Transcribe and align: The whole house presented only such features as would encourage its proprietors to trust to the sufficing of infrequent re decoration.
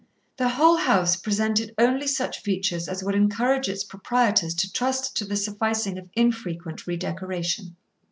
The 0.37 0.49
whole 0.49 0.77
house 0.77 1.15
presented 1.15 1.75
only 1.77 2.07
such 2.07 2.41
features 2.41 2.87
as 2.87 3.03
would 3.03 3.13
encourage 3.13 3.69
its 3.69 3.83
proprietors 3.83 4.55
to 4.55 4.73
trust 4.73 5.15
to 5.17 5.25
the 5.25 5.35
sufficing 5.37 5.99
of 5.99 6.09
infrequent 6.15 6.87
re 6.87 6.97
decoration. 6.97 7.75